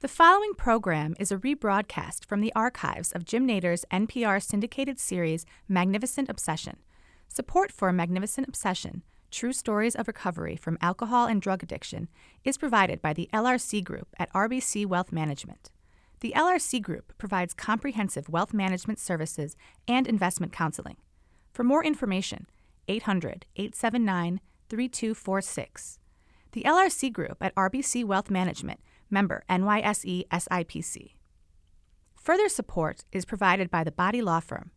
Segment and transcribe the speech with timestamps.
[0.00, 5.44] The following program is a rebroadcast from the archives of Jim Nayder's NPR syndicated series
[5.68, 6.78] Magnificent Obsession.
[7.28, 12.08] Support for Magnificent Obsession True Stories of Recovery from Alcohol and Drug Addiction
[12.44, 15.70] is provided by the LRC Group at RBC Wealth Management.
[16.20, 19.54] The LRC Group provides comprehensive wealth management services
[19.86, 20.96] and investment counseling.
[21.52, 22.46] For more information,
[22.88, 24.40] 800 879
[24.70, 25.98] 3246.
[26.52, 28.80] The LRC Group at RBC Wealth Management
[29.10, 31.14] member NYSE SIPC.
[32.14, 34.70] Further support is provided by the Body Law Firm.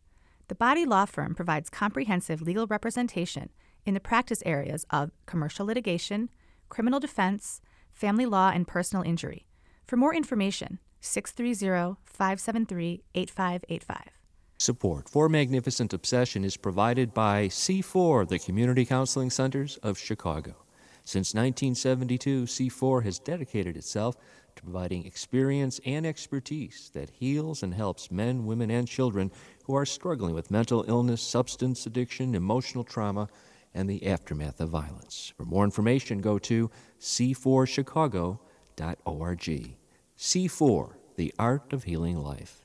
[0.48, 3.50] The Body Law Firm provides comprehensive legal representation
[3.86, 6.30] in the practice areas of commercial litigation,
[6.68, 7.60] criminal defense,
[7.92, 9.46] family law, and personal injury.
[9.86, 14.14] For more information, 630 573 8585.
[14.58, 20.63] Support for Magnificent Obsession is provided by C4, the Community Counseling Centers of Chicago.
[21.04, 24.16] Since 1972, C4 has dedicated itself
[24.56, 29.30] to providing experience and expertise that heals and helps men, women, and children
[29.64, 33.28] who are struggling with mental illness, substance addiction, emotional trauma,
[33.74, 35.34] and the aftermath of violence.
[35.36, 36.70] For more information, go to
[37.00, 39.76] c4chicago.org.
[40.16, 42.64] C4, the art of healing life.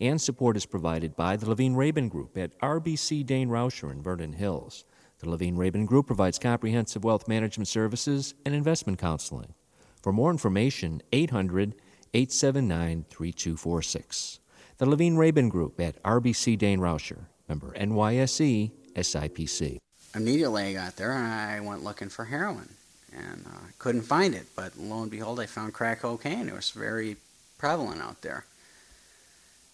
[0.00, 4.32] And support is provided by the Levine Rabin Group at RBC Dain Rauscher in Vernon
[4.32, 4.84] Hills.
[5.20, 9.54] The Levine Rabin Group provides comprehensive wealth management services and investment counseling.
[10.00, 11.74] For more information, 800
[12.14, 14.40] 879 3246.
[14.78, 19.78] The Levine Rabin Group at RBC Dain Rauscher, member NYSE SIPC.
[20.14, 22.68] Immediately I got there I went looking for heroin
[23.12, 26.48] and uh, couldn't find it, but lo and behold, I found crack cocaine.
[26.48, 27.16] It was very
[27.58, 28.44] prevalent out there.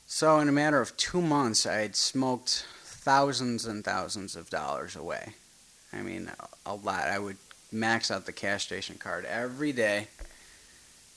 [0.06, 2.66] So, in a matter of two months, I had smoked
[3.04, 5.34] thousands and thousands of dollars away.
[5.92, 6.30] I mean,
[6.64, 7.04] a lot.
[7.04, 7.36] I would
[7.70, 10.08] max out the cash station card every day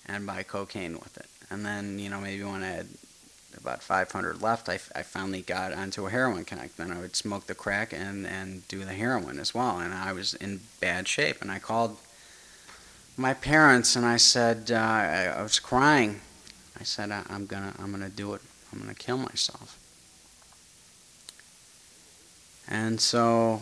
[0.06, 1.28] and buy cocaine with it.
[1.50, 2.88] And then, you know, maybe when I had
[3.58, 6.76] about 500 left, I, I finally got onto a heroin connect.
[6.76, 9.80] Then I would smoke the crack and, and do the heroin as well.
[9.80, 11.42] And I was in bad shape.
[11.42, 11.98] And I called
[13.16, 16.20] my parents and I said, uh, I, I was crying.
[16.78, 18.42] I said, I, I'm gonna, I'm gonna do it.
[18.74, 19.80] I'm gonna kill myself.
[22.68, 23.62] And so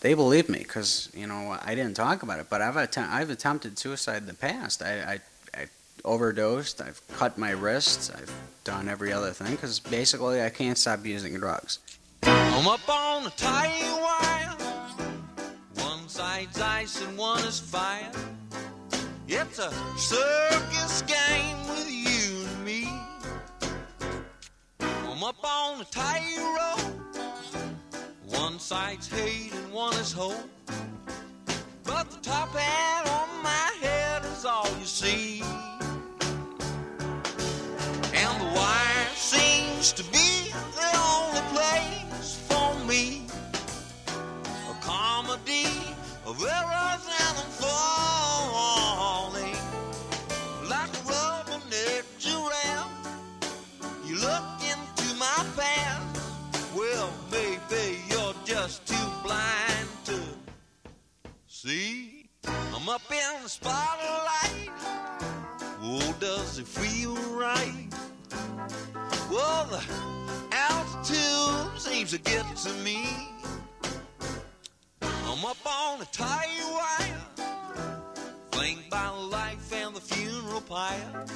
[0.00, 3.30] they believed me because you know I didn't talk about it, but I've att- I've
[3.30, 4.82] attempted suicide in the past.
[4.82, 5.20] I,
[5.54, 5.66] I, I
[6.04, 6.80] overdosed.
[6.80, 8.10] I've cut my wrists.
[8.10, 8.32] I've
[8.64, 11.78] done every other thing because basically I can't stop using drugs.
[12.22, 13.70] I'm up on the tie
[14.00, 14.56] wire.
[15.84, 18.10] One side's ice and one is fire.
[19.28, 22.88] It's a circus game with you and me.
[24.80, 26.95] I'm up on the tightrope.
[28.28, 30.48] One side's hate and one is hope.
[31.84, 35.42] But the top hat on my head is all you see.
[38.14, 43.26] And the wire seems to be the only place for me.
[44.70, 45.68] A comedy
[46.26, 47.15] of errors
[62.96, 64.70] up in the spotlight.
[65.82, 67.88] Oh, does it feel right?
[69.30, 69.82] Well, the
[70.50, 73.06] altitude seems to get to me.
[75.02, 77.20] I'm up on the tie wire,
[78.50, 81.26] flanked by life and the funeral pyre,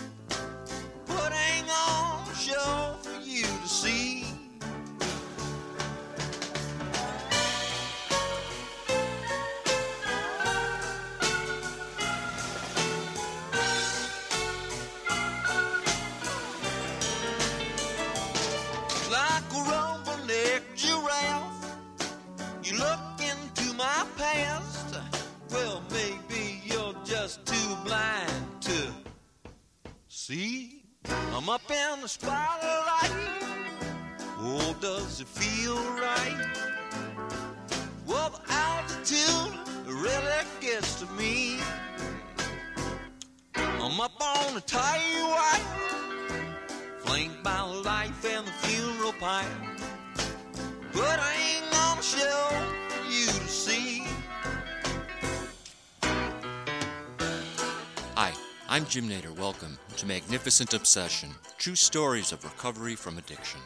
[58.72, 59.36] I'm Jim Nayder.
[59.36, 63.60] Welcome to Magnificent Obsession True Stories of Recovery from Addiction.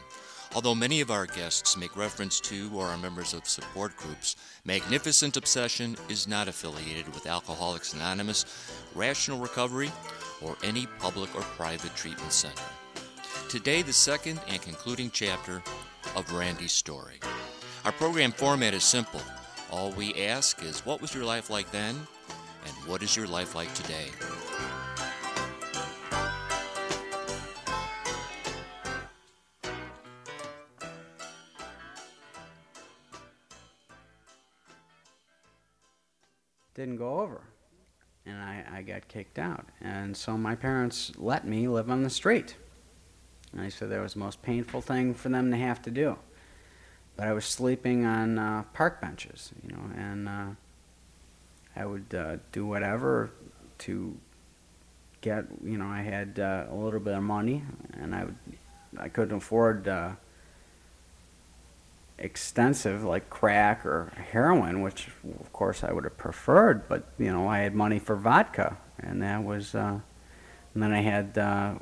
[0.55, 4.35] Although many of our guests make reference to or are members of support groups,
[4.65, 8.45] Magnificent Obsession is not affiliated with Alcoholics Anonymous,
[8.95, 9.91] Rational Recovery,
[10.41, 12.63] or any public or private treatment center.
[13.47, 15.61] Today, the second and concluding chapter
[16.15, 17.19] of Randy's story.
[17.85, 19.21] Our program format is simple.
[19.69, 21.95] All we ask is what was your life like then,
[22.65, 24.07] and what is your life like today?
[36.85, 37.41] Didn't go over.
[38.27, 39.65] And I, I got kicked out.
[39.81, 42.55] And so my parents let me live on the street.
[43.51, 46.17] And I said that was the most painful thing for them to have to do.
[47.17, 50.47] But I was sleeping on uh, park benches, you know, and uh,
[51.75, 53.31] I would uh, do whatever
[53.79, 54.15] to
[55.21, 58.35] get, you know, I had uh, a little bit of money, and I would,
[58.97, 60.11] I couldn't afford uh,
[62.17, 65.07] extensive like crack or heroin, which
[65.39, 69.21] of course I would have preferred, but you know I had money for vodka, and
[69.21, 69.99] that was, uh,
[70.73, 71.75] and then I had uh,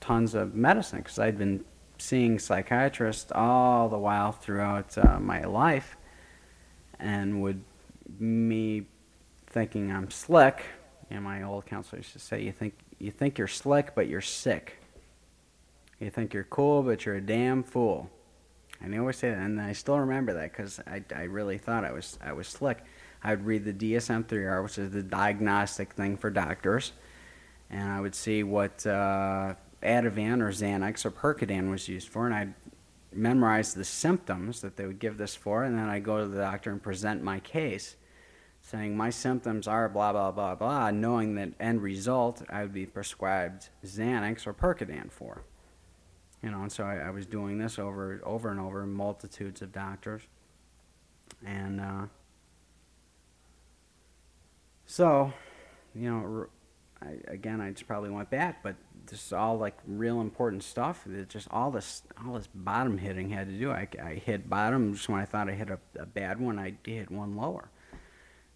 [0.00, 1.64] tons of medicine because I'd been
[1.98, 5.96] seeing psychiatrists all the while throughout uh, my life,
[6.98, 7.62] and would
[8.18, 8.86] me
[9.46, 10.64] thinking I'm slick,
[11.10, 14.20] and my old counselor used to say, "You think you think you're slick, but you're
[14.20, 14.78] sick.
[16.00, 18.10] You think you're cool, but you're a damn fool."
[18.80, 21.84] And they always say that, and I still remember that because I, I really thought
[21.84, 22.78] I was I was slick.
[23.22, 26.92] I would read the DSM-3R, which is the diagnostic thing for doctors,
[27.70, 32.34] and I would see what uh, Ativan or Xanax or Percodan was used for, and
[32.34, 32.54] I'd
[33.12, 36.38] memorize the symptoms that they would give this for, and then I'd go to the
[36.38, 37.96] doctor and present my case,
[38.60, 42.86] saying my symptoms are blah blah blah blah, knowing that end result I would be
[42.86, 45.42] prescribed Xanax or Percodan for.
[46.42, 49.72] You know, and so I, I was doing this over over and over, multitudes of
[49.72, 50.22] doctors,
[51.44, 52.06] and uh,
[54.86, 55.32] so,
[55.94, 56.46] you know,
[57.02, 61.06] I, again, I just probably went back, but this is all like real important stuff.
[61.06, 63.70] It just all this all this bottom hitting had to do.
[63.70, 66.58] I, I hit bottom just when I thought I hit a, a bad one.
[66.58, 67.70] I hit one lower.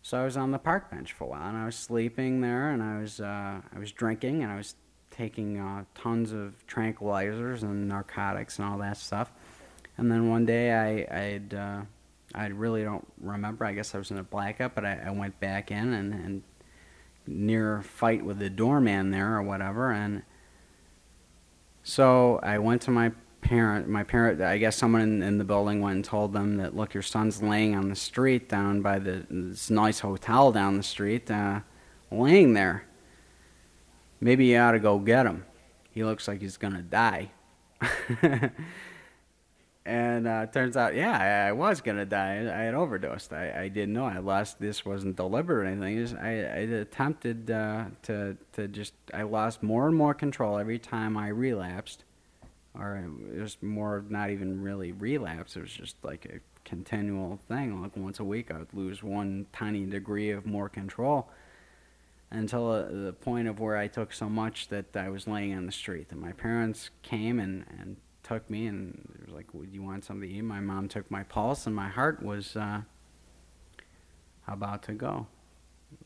[0.02, 2.70] So I was on the park bench for a while, and I was sleeping there,
[2.70, 4.74] and I was uh, I was drinking, and I was
[5.10, 9.32] taking uh, tons of tranquilizers and narcotics and all that stuff.
[9.98, 11.82] And then one day I I'd, uh,
[12.34, 13.64] I really don't remember.
[13.64, 16.42] I guess I was in a blackout, but I, I went back in and, and
[17.26, 19.92] near fight with the doorman there or whatever.
[19.92, 20.22] And
[21.82, 23.88] so I went to my parent.
[23.88, 26.94] My parent, I guess someone in, in the building went and told them that look,
[26.94, 31.30] your son's laying on the street down by the this nice hotel down the street,
[31.30, 31.60] uh,
[32.10, 32.84] laying there
[34.20, 35.44] maybe you ought to go get him.
[35.90, 37.30] He looks like he's going to die.
[39.84, 42.36] and uh, turns out, yeah, I, I was going to die.
[42.38, 43.32] I had overdosed.
[43.32, 44.04] I, I didn't know.
[44.04, 45.98] I lost, this wasn't deliberate or anything.
[45.98, 50.78] Just, I, I attempted uh, to, to just, I lost more and more control every
[50.78, 52.04] time I relapsed.
[52.78, 53.02] Or
[53.34, 55.56] it was more, not even really relapse.
[55.56, 57.82] It was just like a continual thing.
[57.82, 61.28] Like once a week, I would lose one tiny degree of more control
[62.30, 65.66] until uh, the point of where I took so much that I was laying on
[65.66, 66.08] the street.
[66.10, 70.04] And my parents came and, and took me and it was like, "Would you want
[70.04, 72.82] something to eat?" My mom took my pulse, and my heart was uh,
[74.46, 75.26] about to go,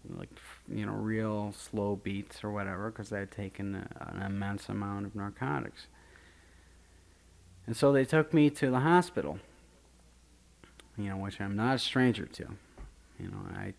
[0.09, 0.31] like
[0.73, 5.07] you know, real slow beats or whatever, because I had taken a, an immense amount
[5.07, 5.87] of narcotics.
[7.67, 9.39] And so they took me to the hospital.
[10.97, 12.47] You know, which I'm not a stranger to.
[13.19, 13.75] You know, I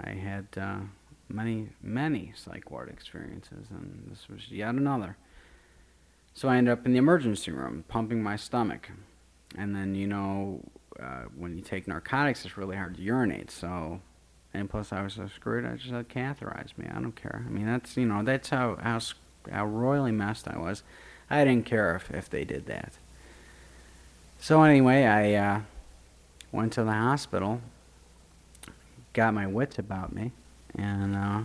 [0.00, 0.46] I had.
[0.56, 0.80] Uh,
[1.28, 5.16] many, many psych ward experiences, and this was yet another.
[6.34, 8.90] So I ended up in the emergency room, pumping my stomach.
[9.56, 10.60] And then, you know,
[11.00, 13.50] uh, when you take narcotics, it's really hard to urinate.
[13.50, 14.00] So,
[14.52, 16.86] and plus I was so screwed, I just had catheterized me.
[16.90, 17.44] I don't care.
[17.46, 19.00] I mean, that's, you know, that's how, how,
[19.50, 20.82] how royally messed I was.
[21.30, 22.92] I didn't care if, if they did that.
[24.38, 25.60] So anyway, I uh,
[26.52, 27.62] went to the hospital,
[29.14, 30.32] got my wits about me
[30.76, 31.40] and uh,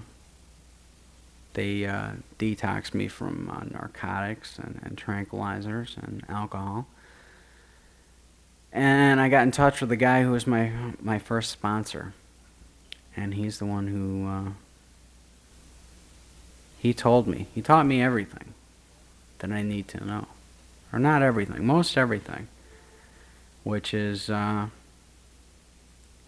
[1.54, 6.88] they uh, detoxed me from uh, narcotics and, and, tranquilizers and alcohol.
[8.72, 10.72] And I got in touch with the guy who was my
[11.02, 12.14] my first sponsor,
[13.18, 14.52] and he's the one who uh,
[16.80, 17.48] he told me.
[17.54, 18.54] He taught me everything
[19.40, 20.28] that I need to know,
[20.94, 22.48] or not everything, most everything,
[23.66, 24.68] which is uh,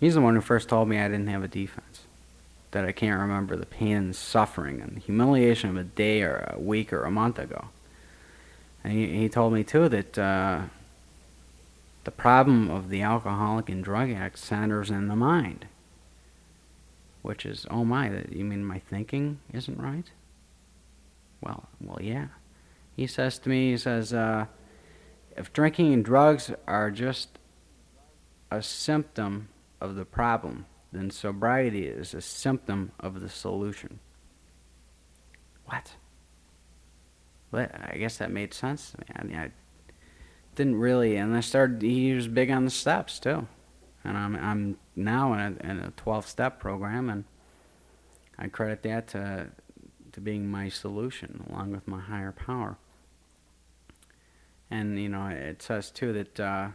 [0.01, 2.02] he's the one who first told me I didn't have a defense
[2.73, 6.59] that I can't remember the pain and suffering and humiliation of a day or a
[6.59, 7.69] week or a month ago.
[8.83, 10.63] And he, he told me too that uh,
[12.03, 15.67] the problem of the alcoholic and drug addict centers in the mind.
[17.21, 20.11] Which is, oh my, you mean my thinking isn't right?
[21.41, 22.27] Well, well, yeah.
[22.95, 24.47] He says to me, he says, uh,
[25.37, 27.39] if drinking and drugs are just
[28.51, 29.49] a symptom
[29.79, 33.99] of the problem, then sobriety is a symptom of the solution.
[35.65, 35.95] What?
[37.51, 39.05] Well, I guess that made sense to me.
[39.15, 39.51] I, mean, I
[40.55, 41.81] didn't really, and I started.
[41.81, 43.47] He was big on the steps too,
[44.03, 47.25] and I'm I'm now in a in a 12 step program, and
[48.37, 49.47] I credit that to
[50.13, 52.77] to being my solution along with my higher power.
[54.69, 56.69] And you know, it says too that uh,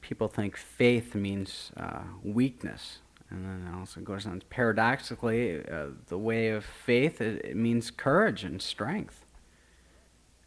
[0.00, 2.98] people think faith means uh, weakness,
[3.30, 4.42] and then it also goes on.
[4.50, 9.24] Paradoxically, uh, the way of faith it, it, means courage and strength.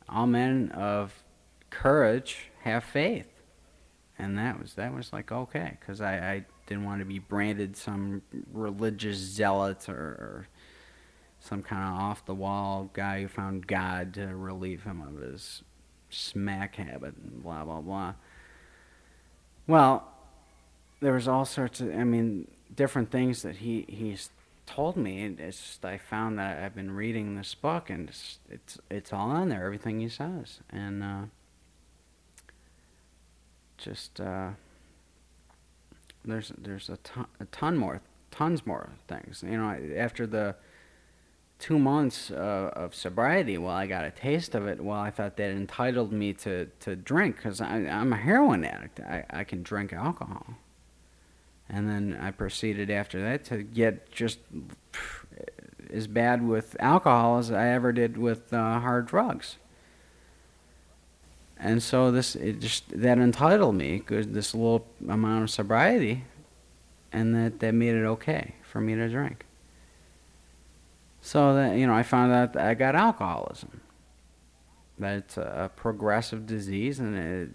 [0.10, 1.24] All men of
[1.70, 3.42] courage have faith,
[4.18, 7.76] and that was that was like okay, because I, I didn't want to be branded
[7.76, 10.48] some religious zealot or, or
[11.40, 15.64] some kind of off the wall guy who found God to relieve him of his
[16.10, 18.14] smack habit and blah blah blah.
[19.68, 20.08] Well,
[21.00, 24.30] there was all sorts of I mean different things that he he's
[24.66, 25.26] told me.
[25.26, 29.30] It's just I found that I've been reading this book and it's it's, it's all
[29.30, 31.22] on there, everything he says, and uh,
[33.78, 34.50] just uh,
[36.26, 38.02] there's there's a ton, a ton more
[38.32, 39.44] tons more things.
[39.46, 40.56] You know, after the
[41.64, 44.84] two months uh, of sobriety, well, I got a taste of it.
[44.84, 49.00] Well, I thought that entitled me to, to drink because I'm a heroin addict.
[49.00, 50.46] I, I can drink alcohol.
[51.70, 54.40] And then I proceeded after that to get just
[55.90, 59.56] as bad with alcohol as I ever did with uh, hard drugs.
[61.58, 66.26] And so this it just that entitled me this little amount of sobriety,
[67.14, 69.46] and that that made it okay for me to drink.
[71.26, 73.80] So that you know, I found out that I got alcoholism.
[75.00, 77.50] That it's a progressive disease, and it,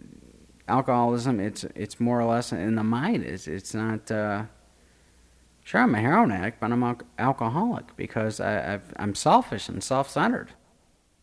[0.67, 3.25] alcoholism it's it's more or less in the mind.
[3.25, 4.11] It's it's not.
[4.11, 4.45] Uh,
[5.65, 9.85] sure, I'm a heroin addict, but I'm al- alcoholic because I, I've, I'm selfish and
[9.85, 10.49] self-centered.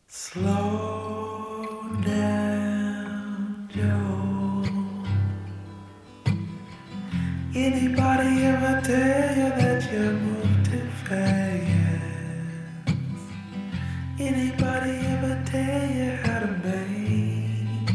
[0.07, 4.63] Slow down, Joe.
[7.55, 10.34] Anybody ever tell you that you
[14.17, 17.89] Anybody ever tell you how to make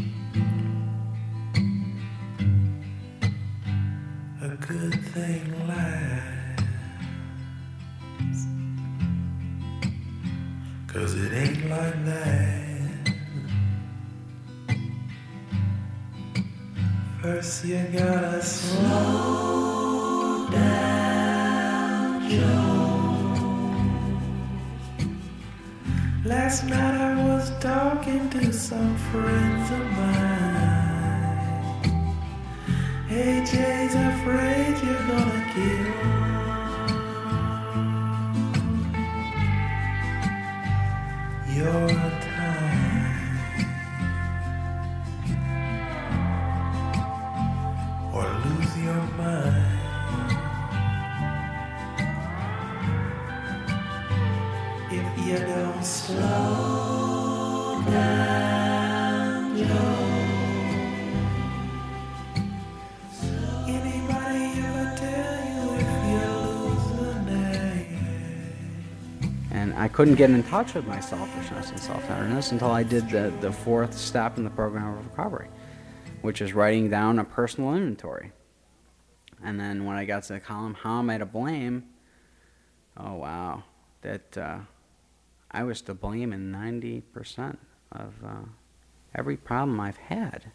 [4.43, 6.63] a good thing last?
[10.85, 13.15] Cause it ain't like that.
[17.23, 19.80] First you gotta slow
[26.31, 31.11] Last night I was talking to some friends of mine.
[33.09, 34.60] AJ's afraid you're
[70.01, 73.95] couldn't get in touch with my selfishness and self-centeredness until I did the, the fourth
[73.95, 75.47] step in the program of recovery,
[76.23, 78.31] which is writing down a personal inventory.
[79.43, 81.83] And then when I got to the column, how am I to blame?
[82.97, 83.61] Oh wow,
[84.01, 84.57] that uh,
[85.51, 87.57] I was to blame in 90%
[87.91, 88.45] of uh,
[89.13, 90.51] every problem I've had.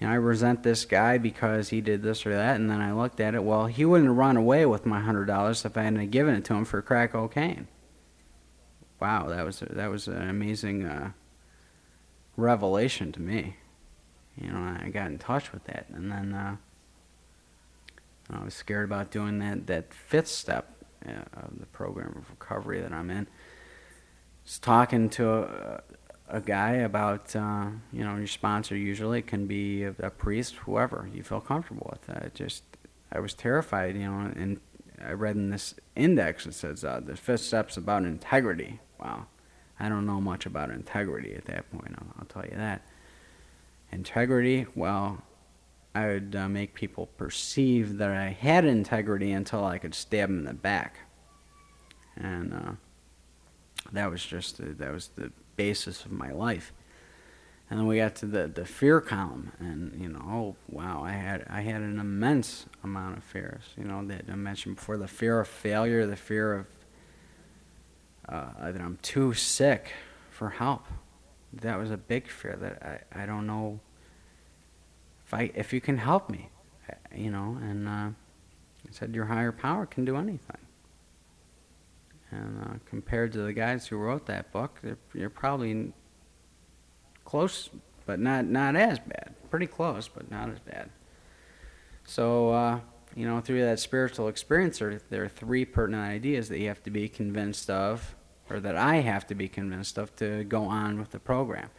[0.00, 2.92] You know, I resent this guy because he did this or that, and then I
[2.92, 3.44] looked at it.
[3.44, 6.44] Well, he wouldn't have run away with my hundred dollars if I hadn't given it
[6.46, 7.68] to him for crack cocaine.
[9.02, 11.10] Wow, that was that was an amazing uh,
[12.36, 13.56] revelation to me.
[14.40, 16.56] You know, I got in touch with that, and then uh,
[18.30, 22.80] I was scared about doing that that fifth step uh, of the program of recovery
[22.80, 23.26] that I'm in
[24.44, 25.82] was talking to a,
[26.28, 31.08] a guy about, uh, you know, your sponsor usually can be a, a, priest, whoever
[31.12, 32.08] you feel comfortable with.
[32.08, 32.62] I just,
[33.10, 34.60] I was terrified, you know, and
[35.04, 38.80] I read in this index it says uh, the fifth step's about integrity.
[39.02, 39.26] Wow.
[39.80, 42.82] I don't know much about integrity at that point, I'll, I'll tell you that.
[43.90, 45.22] Integrity, well,
[45.94, 50.38] I would uh, make people perceive that I had integrity until I could stab them
[50.38, 50.96] in the back.
[52.16, 52.72] And uh,
[53.92, 56.72] that was just the, that was the basis of my life.
[57.68, 61.12] And then we got to the, the fear column, and you know, oh wow, I
[61.12, 63.62] had I had an immense amount of fears.
[63.78, 66.66] You know that I mentioned before: the fear of failure, the fear of
[68.28, 69.92] uh, that I'm too sick
[70.30, 70.86] for help.
[71.52, 73.80] That was a big fear that I, I don't know
[75.26, 76.48] if I if you can help me,
[77.14, 77.58] you know.
[77.60, 78.12] And uh, I
[78.90, 80.58] said your higher power can do anything.
[82.30, 84.80] And uh, compared to the guys who wrote that book,
[85.12, 85.92] you're probably
[87.24, 87.68] close,
[88.06, 89.34] but not not as bad.
[89.50, 90.88] Pretty close, but not as bad.
[92.04, 92.80] So uh,
[93.14, 96.82] you know, through that spiritual experience, there, there are three pertinent ideas that you have
[96.84, 98.14] to be convinced of,
[98.50, 101.70] or that I have to be convinced of to go on with the program.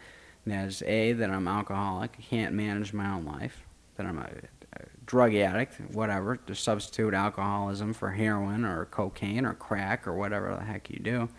[0.45, 4.29] And that is A, that I'm alcoholic, can't manage my own life, that I'm a,
[4.73, 10.55] a drug addict, whatever, to substitute alcoholism for heroin or cocaine or crack or whatever
[10.55, 11.29] the heck you do.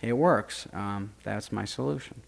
[0.00, 0.66] It works.
[0.72, 2.22] Um, that's my solution.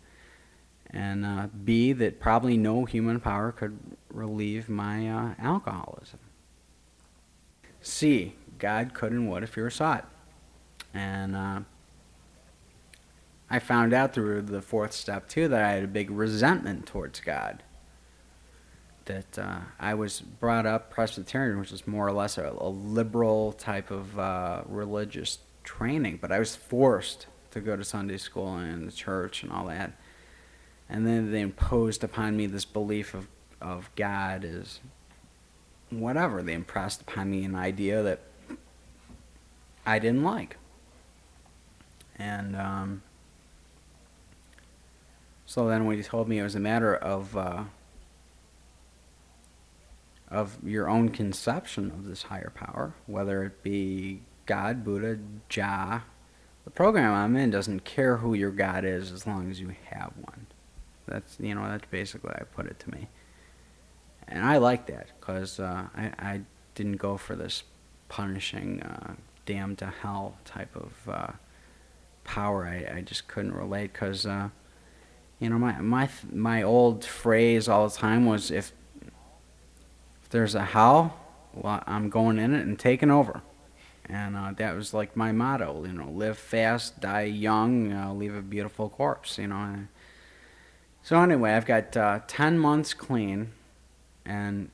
[0.90, 3.78] And uh, B, that probably no human power could
[4.08, 6.20] relieve my uh, alcoholism.
[7.86, 10.10] C, God could and would if you were sought.
[10.92, 11.60] And uh,
[13.48, 17.20] I found out through the fourth step too that I had a big resentment towards
[17.20, 17.62] God.
[19.04, 23.52] That uh, I was brought up Presbyterian, which is more or less a, a liberal
[23.52, 28.88] type of uh, religious training, but I was forced to go to Sunday school and
[28.88, 29.92] the church and all that.
[30.88, 33.28] And then they imposed upon me this belief of,
[33.60, 34.80] of God as
[35.90, 36.42] whatever.
[36.42, 38.20] They impressed upon me an idea that
[39.84, 40.56] I didn't like.
[42.18, 43.02] And um,
[45.44, 47.64] so then when he told me it was a matter of uh,
[50.28, 56.02] of your own conception of this higher power, whether it be God, Buddha, Jah,
[56.64, 60.12] the program I'm in doesn't care who your God is as long as you have
[60.20, 60.46] one.
[61.06, 63.08] That's you know that's basically how I put it to me
[64.28, 66.40] and I like that because uh, I, I
[66.74, 67.62] didn't go for this
[68.08, 71.32] punishing, uh, damn to hell type of uh,
[72.24, 72.66] power.
[72.66, 74.48] I, I just couldn't relate because, uh,
[75.38, 78.72] you know, my my my old phrase all the time was if
[80.22, 81.16] if there's a hell,
[81.54, 83.42] well, I'm going in it and taking over.
[84.08, 88.34] And uh, that was like my motto, you know, live fast, die young, uh, leave
[88.36, 89.86] a beautiful corpse, you know.
[91.02, 93.52] So anyway, I've got uh, 10 months clean
[94.26, 94.70] and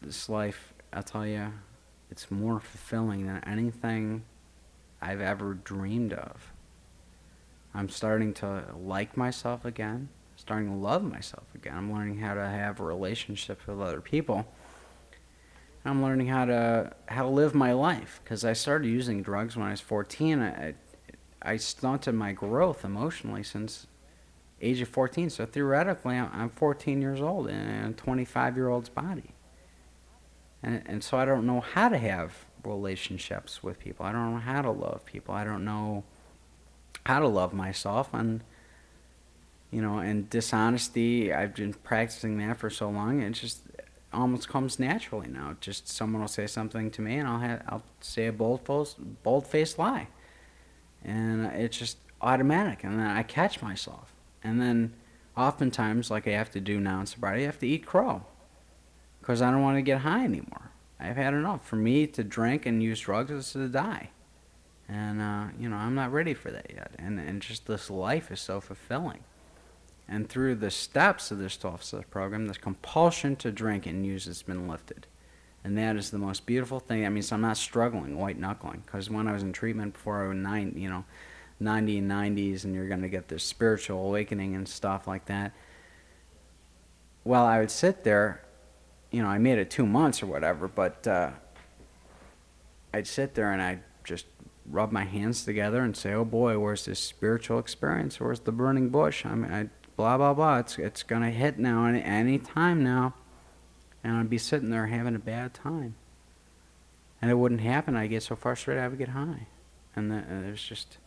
[0.00, 1.52] this life, I'll tell you,
[2.10, 4.24] it's more fulfilling than anything
[5.00, 6.52] I've ever dreamed of.
[7.74, 11.74] I'm starting to like myself again, starting to love myself again.
[11.76, 14.46] I'm learning how to have relationships with other people.
[15.84, 19.66] I'm learning how to how to live my life because I started using drugs when
[19.66, 20.40] I was 14.
[20.40, 20.74] I
[21.42, 23.86] I stunted my growth emotionally since
[24.60, 25.30] age of 14.
[25.30, 29.34] So theoretically, I'm 14 years old in a 25 year old's body.
[30.62, 34.06] And, and so I don't know how to have relationships with people.
[34.06, 35.34] I don't know how to love people.
[35.34, 36.04] I don't know
[37.04, 38.12] how to love myself.
[38.12, 38.42] And,
[39.70, 43.60] you know, and dishonesty, I've been practicing that for so long, it just
[44.12, 45.56] almost comes naturally now.
[45.60, 48.62] Just someone will say something to me, and I'll, have, I'll say a bold,
[49.22, 50.08] bold faced lie.
[51.04, 52.82] And it's just automatic.
[52.82, 54.15] And then I catch myself
[54.46, 54.92] and then
[55.36, 58.22] oftentimes, like I have to do now in sobriety, I have to eat crow
[59.20, 60.70] because I don't want to get high anymore.
[61.00, 61.66] I've had enough.
[61.66, 64.10] For me to drink and use drugs is to die.
[64.88, 66.92] And, uh, you know, I'm not ready for that yet.
[66.96, 69.24] And, and just this life is so fulfilling.
[70.08, 74.26] And through the steps of this 12 step program, this compulsion to drink and use
[74.26, 75.08] has been lifted.
[75.64, 77.04] And that is the most beautiful thing.
[77.04, 78.84] I mean, so I'm not struggling, white knuckling.
[78.86, 81.04] Because when I was in treatment before I was nine, you know,
[81.58, 85.52] 90 and 90s and you're going to get this spiritual awakening and stuff like that.
[87.24, 88.42] Well, I would sit there,
[89.10, 91.30] you know, I made it two months or whatever, but uh,
[92.92, 94.26] I'd sit there and I'd just
[94.70, 98.20] rub my hands together and say, oh boy, where's this spiritual experience?
[98.20, 99.24] Where's the burning bush?
[99.24, 100.58] I mean, I, blah, blah, blah.
[100.58, 103.14] It's, it's going to hit now, any, any time now.
[104.04, 105.96] And I'd be sitting there having a bad time.
[107.20, 107.96] And it wouldn't happen.
[107.96, 109.46] I'd get so frustrated I would get high.
[109.96, 110.98] And the, it was just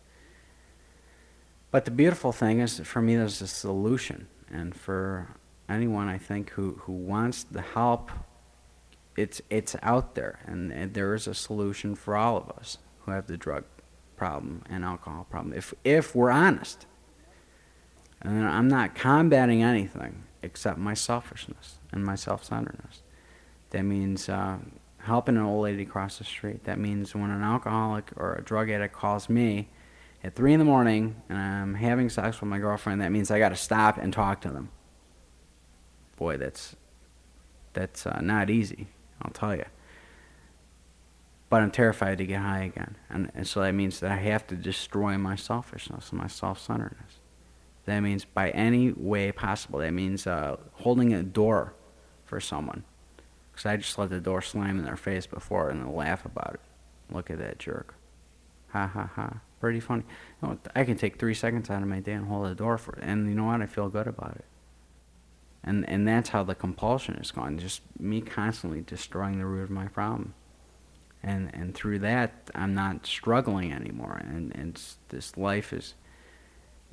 [1.72, 4.28] but the beautiful thing is, for me, there's a solution.
[4.52, 5.36] And for
[5.68, 8.12] anyone, I think, who, who wants the help,
[9.16, 10.40] it's, it's out there.
[10.46, 13.66] And, and there is a solution for all of us who have the drug
[14.16, 16.86] problem and alcohol problem, if, if we're honest.
[18.22, 20.24] And I'm not combating anything.
[20.42, 23.02] except my selfishness and my self-centeredness.
[23.72, 24.58] That means uh,
[25.00, 26.64] helping an old lady cross the street.
[26.64, 29.70] That means when an alcoholic or a drug addict calls me
[30.24, 33.40] at three in the morning and I'm having sex with my girlfriend, that means I
[33.40, 34.70] got to stop and talk to them.
[36.18, 36.76] Boy, that's
[37.74, 38.88] that's uh, not easy.
[39.22, 39.66] I'll tell you.
[41.50, 44.46] But I'm terrified to get high again, and, and so that means that I have
[44.48, 47.20] to destroy my selfishness and my self-centeredness.
[47.86, 49.80] That means by any way possible.
[49.80, 51.74] That means uh, holding a door
[52.26, 52.84] for someone
[53.52, 56.62] because I just let the door slam in their face before and laugh about it.
[57.14, 57.96] Look at that jerk.
[58.70, 59.40] Ha ha ha.
[59.60, 60.04] Pretty funny.
[60.42, 62.78] You know, I can take three seconds out of my day and hold the door
[62.78, 63.04] for it.
[63.04, 63.62] And you know what?
[63.62, 64.46] I feel good about it.
[65.64, 67.58] And, and that's how the compulsion is gone.
[67.58, 70.34] Just me constantly destroying the root of my problem.
[71.22, 74.22] And, and through that, I'm not struggling anymore.
[74.26, 75.96] And, and this life is,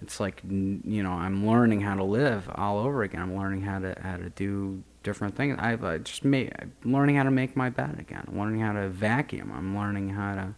[0.02, 3.22] it's like, you know, I'm learning how to live all over again.
[3.22, 5.56] I'm learning how to, how to do different things.
[5.60, 6.52] I've uh, just made
[6.84, 8.24] learning how to make my bed again.
[8.26, 9.52] I'm learning how to vacuum.
[9.54, 10.54] I'm learning how to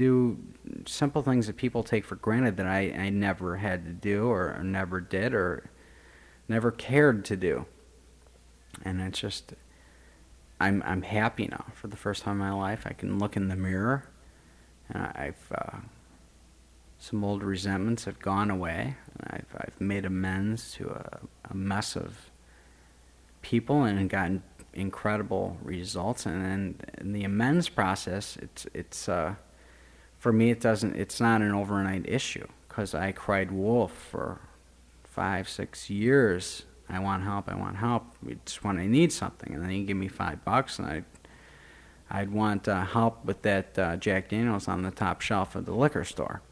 [0.00, 0.38] do
[0.86, 4.58] simple things that people take for granted that I, I never had to do or
[4.64, 5.68] never did or
[6.48, 7.66] never cared to do.
[8.82, 9.52] And it's just
[10.58, 12.86] I'm I'm happy now for the first time in my life.
[12.86, 14.08] I can look in the mirror
[14.88, 15.80] and I've uh,
[16.98, 22.30] some old resentments have gone away I've I've made amends to a, a mess of
[23.42, 26.24] people and gotten incredible results.
[26.24, 29.34] And then in the amends process, it's it's uh,
[30.20, 34.40] for me it doesn't it's not an overnight issue because I cried wolf for
[35.02, 36.62] five six years.
[36.88, 37.48] I want help.
[37.48, 38.04] I want help.
[38.26, 41.02] It's when I need something, and then you give me five bucks, and I.
[42.12, 45.72] I'd want uh, help with that uh, Jack Daniels on the top shelf of the
[45.72, 46.42] liquor store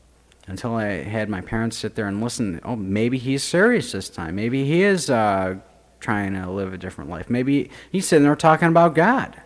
[0.47, 2.61] until I had my parents sit there and listen.
[2.65, 4.37] Oh, maybe he's serious this time.
[4.37, 5.57] Maybe he is uh,
[5.99, 7.29] trying to live a different life.
[7.29, 9.41] Maybe he's sitting there talking about God.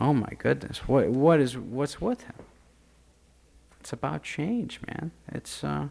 [0.00, 2.45] Oh my goodness, what what is what's with him?
[3.86, 5.12] It's about change, man.
[5.28, 5.90] It's uh,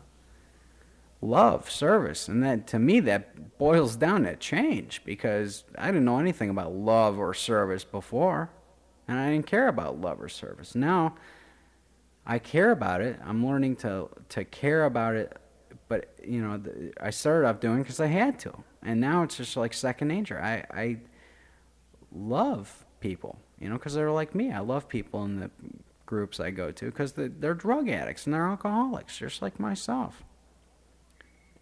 [1.21, 6.19] love, service, and that to me that boils down to change because I didn't know
[6.19, 8.49] anything about love or service before,
[9.07, 10.75] and I didn't care about love or service.
[10.75, 11.15] Now
[12.25, 13.17] I care about it.
[13.23, 15.37] I'm learning to to care about it,
[15.87, 16.61] but you know
[16.99, 20.41] I started off doing because I had to and now it's just like second nature.
[20.41, 20.97] I I
[22.11, 24.51] love people, you know, because they're like me.
[24.51, 25.51] I love people and the
[26.05, 30.23] groups I go to because they're, drug addicts and they're alcoholics, just like myself.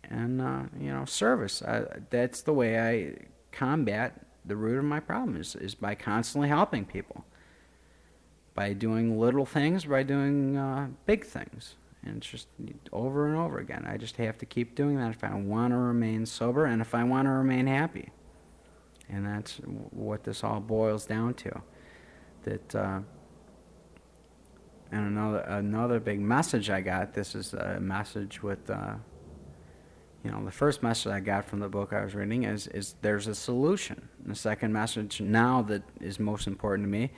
[0.04, 1.62] And uh, you know, service.
[1.62, 6.50] I, that's the way I combat the root of my problem is, is by constantly
[6.50, 7.24] helping people
[8.56, 11.76] by doing little things by doing uh, big things
[12.06, 12.48] and it's just
[12.92, 13.86] over and over again.
[13.88, 16.94] I just have to keep doing that if I want to remain sober and if
[16.94, 18.10] I want to remain happy.
[19.10, 19.56] And that's
[19.92, 21.62] what this all boils down to.
[22.44, 23.00] That uh,
[24.94, 27.14] and another another big message I got.
[27.14, 28.70] This is a message with.
[28.70, 28.96] Uh,
[30.24, 32.96] you know, the first message I got from the book I was reading is, is
[33.02, 34.08] there's a solution.
[34.24, 37.12] And the second message now that is most important to me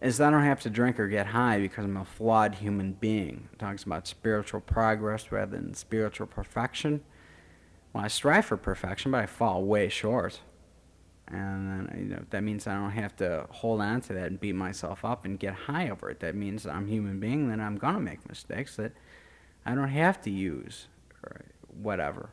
[0.00, 2.94] is that I don't have to drink or get high because I'm a flawed human
[2.94, 3.50] being.
[3.52, 7.02] It talks about spiritual progress rather than spiritual perfection.
[7.92, 10.40] Well, I strive for perfection, but I fall way short.
[11.30, 14.54] And you know, that means I don't have to hold on to that and beat
[14.54, 16.20] myself up and get high over it.
[16.20, 18.92] That means I'm human being, that I'm to make mistakes, that
[19.64, 20.88] I don't have to use
[21.80, 22.30] whatever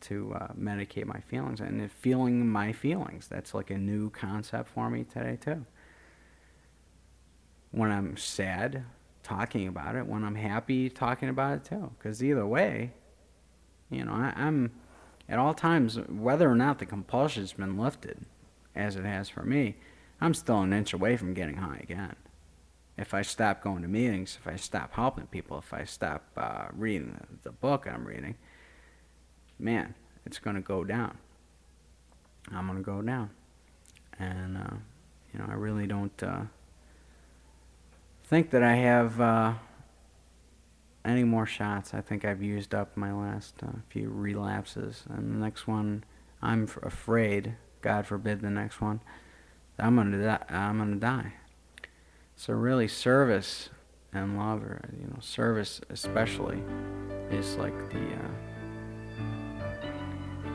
[0.00, 1.60] to uh, medicate my feelings.
[1.60, 5.66] And feeling my feelings, that's like a new concept for me today, too
[7.70, 8.84] when I'm sad,
[9.22, 10.06] talking about it.
[10.06, 11.90] When I'm happy, talking about it too.
[11.98, 12.92] Because either way,
[13.90, 14.72] you know, I, I'm
[15.28, 18.24] at all times, whether or not the compulsion's been lifted,
[18.74, 19.76] as it has for me,
[20.20, 22.16] I'm still an inch away from getting high again.
[22.96, 26.66] If I stop going to meetings, if I stop helping people, if I stop uh,
[26.72, 28.36] reading the, the book I'm reading,
[29.58, 29.94] man,
[30.26, 31.18] it's going to go down.
[32.50, 33.30] I'm going to go down.
[34.18, 34.76] And, uh,
[35.32, 36.22] you know, I really don't.
[36.22, 36.42] Uh,
[38.28, 39.54] think that I have uh,
[41.08, 41.94] any more shots.
[41.94, 46.04] I think I've used up my last uh, few relapses, and the next one,
[46.42, 47.56] I'm f- afraid.
[47.80, 49.00] God forbid the next one.
[49.78, 50.44] I'm gonna die.
[50.50, 51.32] I'm gonna die.
[52.36, 53.70] So really, service
[54.12, 56.62] and love, or you know, service especially,
[57.30, 58.30] is like the uh,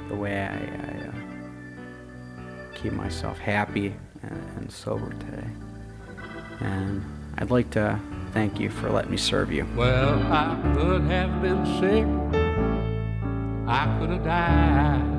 [0.09, 1.13] the way I, I uh,
[2.75, 5.47] keep myself happy and, and sober today.
[6.59, 7.03] And
[7.37, 7.99] I'd like to
[8.31, 9.67] thank you for letting me serve you.
[9.75, 12.05] Well, I could have been sick.
[13.67, 15.12] I could have died.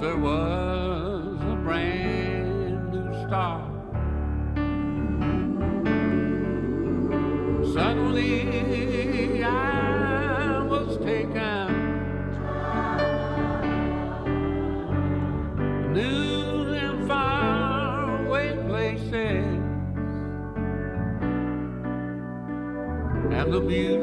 [0.00, 3.58] There was a brand new star.
[7.74, 11.66] Suddenly I was taken.
[15.92, 19.62] New and faraway places.
[23.32, 23.97] And the music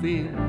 [0.00, 0.39] defense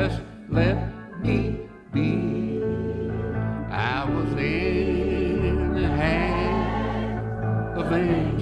[0.00, 0.76] just let
[1.20, 1.58] me
[1.92, 2.62] be.
[3.70, 8.39] I was in the hand of angels.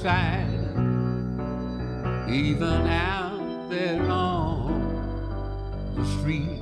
[0.00, 0.48] Inside,
[2.30, 6.58] even out there on the street.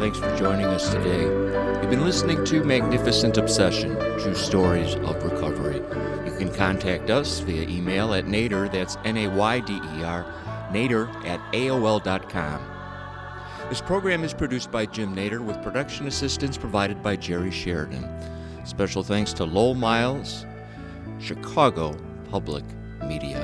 [0.00, 1.22] Thanks for joining us today.
[1.22, 5.76] You've been listening to Magnificent Obsession True Stories of Recovery.
[6.26, 10.24] You can contact us via email at Nayder, that's N A Y D E R,
[10.72, 12.69] Nayder at AOL.com.
[13.70, 18.04] This program is produced by Jim Nayder with production assistance provided by Jerry Sheridan.
[18.64, 20.44] Special thanks to Lowell Miles,
[21.20, 21.96] Chicago
[22.28, 22.64] Public
[23.04, 23.38] Media.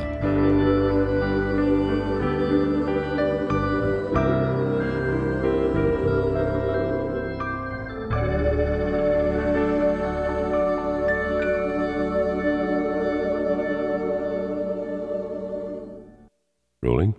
[16.82, 17.14] Rolling.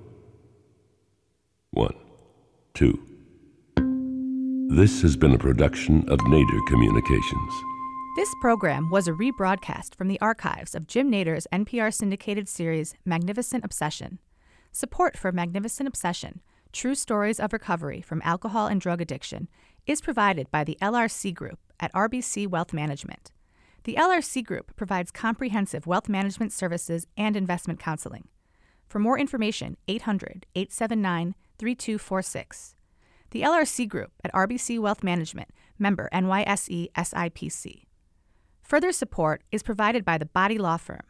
[1.71, 1.95] One,
[2.77, 3.01] two.
[4.69, 7.53] This has been a production of Nayder Communications.
[8.15, 13.65] This program was a rebroadcast from the archives of Jim Nayder's NPR syndicated series Magnificent
[13.65, 14.19] Obsession.
[14.71, 19.47] Support for Magnificent Obsession True Stories of Recovery from Alcohol and Drug Addiction
[19.87, 23.31] is provided by the LRC Group at RBC Wealth Management.
[23.85, 28.27] The LRC Group provides comprehensive wealth management services and investment counseling.
[28.87, 32.75] For more information, 800 879 3246.
[33.31, 37.83] The LRC Group at RBC Wealth Management, member NYSE SIPC.
[38.61, 41.03] Further support is provided by the Body Law Firm.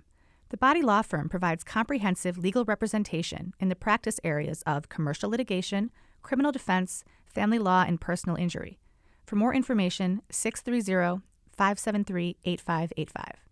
[0.50, 5.92] The Body Law Firm provides comprehensive legal representation in the practice areas of commercial litigation,
[6.22, 8.80] criminal defense, family law, and personal injury.
[9.26, 13.47] For more information, 630 573 8585.